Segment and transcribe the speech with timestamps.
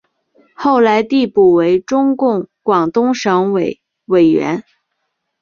[0.55, 4.63] 后来递补为中共广东省委委员。